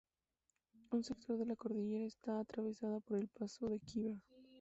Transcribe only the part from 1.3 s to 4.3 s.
de la cordillera es atravesada por el paso de Khyber.